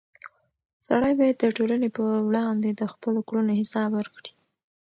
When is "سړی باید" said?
0.87-1.35